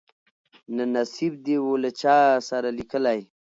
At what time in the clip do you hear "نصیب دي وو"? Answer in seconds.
0.95-1.73